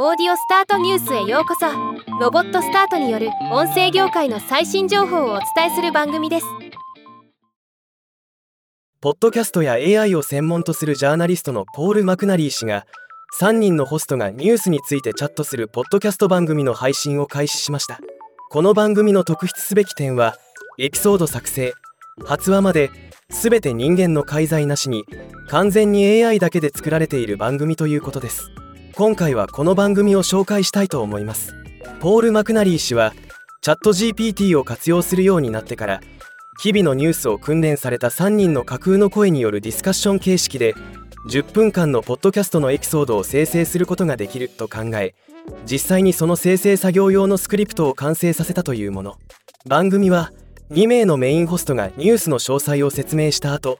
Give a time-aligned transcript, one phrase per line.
[0.00, 1.66] オーディオスタートニュースへようこそ。
[2.20, 6.46] ロボットスタートによる音声業界の最新情報をお伝えする番組です。
[9.00, 12.86] ポッドキャストや AI を専門とするジャーナリストのポール・マクナリー氏が
[13.40, 17.98] 3人のホストがニュースについてチャットするポッドキャスト番組の配信を開始しました。
[18.50, 20.36] この番組の特筆すべき点は
[20.78, 21.74] エピソード作成
[22.24, 22.92] 発話まで
[23.30, 25.04] 全て人間の介在なしに
[25.48, 28.52] 完全に AI だけで作られている番組ということです。
[28.98, 31.54] 今回はこの番組を紹介したいと思います。
[32.00, 33.14] ポール・マクナリー氏は
[33.60, 36.00] チャット GPT を活用するようになってから
[36.60, 40.74] 日々のニュースを訓練された3人の架空の声によるディスカッション形式で
[41.30, 45.14] 10分間のポッドキャストのエピソードを生成することができると考え
[45.64, 49.16] 実際にその生成作業用のスクリプトを完成させたというもの。
[49.68, 50.32] 番組は
[50.72, 53.78] 2名のメインホストがニュースの詳細を説明した後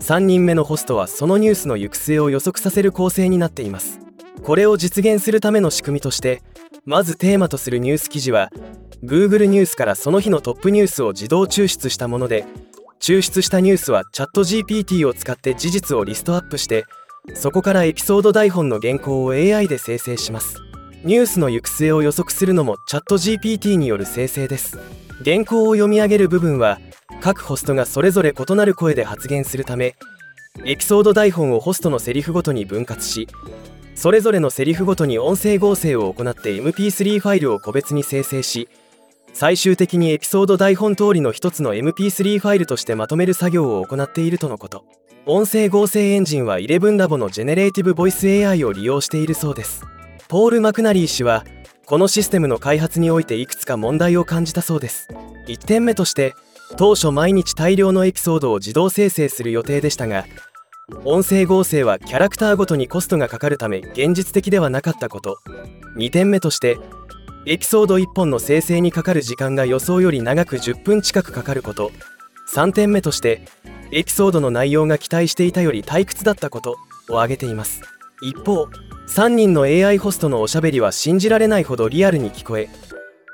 [0.00, 4.00] 3人目のホストはそのニュースの行く末を予測させる構成になっています。
[4.42, 6.42] これを実現するための仕組みとして
[6.84, 8.50] まずテーマとするニュース記事は
[9.04, 12.44] Google ニュースからその日のトップニュースを自動抽出したもので
[13.00, 16.84] 抽出したニュースはチャット GPT を使って事実をリストアップして
[17.34, 20.56] そこからエピソード台本の原稿を AI で生成します。
[21.04, 24.78] ニュースの行く末を予測するのもチャット GPT による生成です。
[25.24, 26.78] 原稿を読み上げる部分は
[27.20, 29.96] 各ホストがそれぞれ異なる声で発言するため
[30.64, 33.28] エピソード台本をホストのセリフごとに分割し
[34.00, 38.66] それぞれのセリフごとに音声合成を行って MP3 ファイルを個別に生成し
[39.34, 44.86] 最終的にエピソード台本通りの一つの MP3 ファイルとしてまとめる作業を行っているとのこと。
[45.26, 49.84] 音声合成エンジンは11ラボのジェネレーティブボイス AI を利用しているそうです。
[50.28, 51.44] ポール・マクナリー氏は
[51.84, 55.08] このシステムの開発においていくつか問題を感じたそうです。
[55.46, 56.32] 1点目として
[56.78, 60.24] 当初毎日大量のエピソードを自動生成する予定でしたが
[61.04, 65.38] 音声合成はキャラクターごとにコストがかかるため現実的ではなかったこと。
[65.96, 66.78] 2点目として
[67.46, 71.90] エピソード1本の生成にかかる時間が予想より長く10分近くかかること。
[72.52, 73.42] 3点目として
[73.92, 76.76] エピソードの内容が期待していたより退屈だったこと
[77.08, 77.82] を挙げています。
[78.22, 78.66] 一方
[79.08, 82.68] 3人の AI ホストのおしゃべりは信じられないほどリアルに聞こえ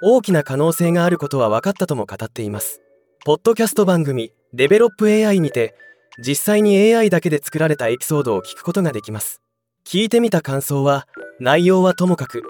[0.03, 2.81] 大きな可能性があることは分かったとも語っています。
[3.25, 5.75] ポッドキャスト番組「デベロップ AI」にて
[6.19, 9.43] 実際に AI だけで作られたエピソードを聞くことができます。
[9.87, 11.07] 聞いてみた感想は
[11.39, 12.43] 内容はともかく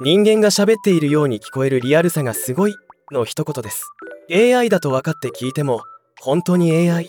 [0.00, 2.74] 人間が喋っているように聞こえるリアルさがすごい
[3.10, 3.90] の一言です。
[4.30, 5.80] AI だと分かって聞いても
[6.20, 7.06] 本当に AI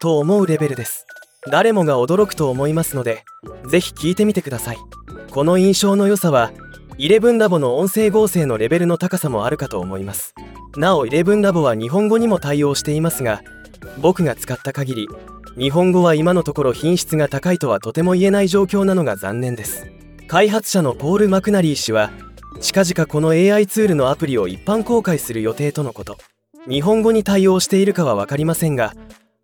[0.00, 1.06] と思うレベルです。
[1.50, 3.22] 誰もが驚くと思いますので
[3.68, 4.78] ぜひ聞いてみてください。
[5.30, 6.52] この印象の良さは
[6.98, 10.34] 11ラボの音声合成のレベルの高さもあるかと思います。
[10.76, 13.42] なお11ラボは日本語にも対応していますが
[13.98, 15.08] 僕が使った限り
[15.56, 19.86] 日本語は今のところ品質が高いとはとても言えない状況なのが残念です。
[20.26, 22.10] 開発者のポール・マクナリー氏は
[22.60, 26.18] 近々この AI ツールのアプリを一般公開する予定とのこと。
[26.68, 28.94] 日本語に対応しているかは分かりませんが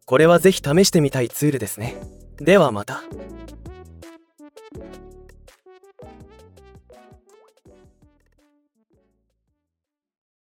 [0.07, 1.97] これはぜひ試してみたいツールですね。
[2.39, 3.03] ではまた。